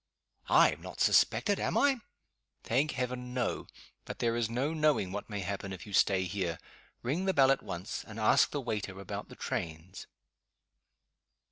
"I 0.49 0.71
am 0.71 0.81
not 0.81 0.99
suspected, 0.99 1.59
am 1.59 1.77
I?" 1.77 1.97
"Thank 2.63 2.93
heaven 2.93 3.35
no. 3.35 3.67
But 4.03 4.17
there 4.17 4.35
is 4.35 4.49
no 4.49 4.73
knowing 4.73 5.11
what 5.11 5.29
may 5.29 5.41
happen 5.41 5.71
if 5.71 5.85
you 5.85 5.93
stay 5.93 6.23
here. 6.23 6.57
Ring 7.03 7.25
the 7.25 7.35
bell 7.35 7.51
at 7.51 7.61
once, 7.61 8.03
and 8.03 8.19
ask 8.19 8.49
the 8.49 8.61
waiter 8.61 8.99
about 8.99 9.29
the 9.29 9.35
trains." 9.35 10.07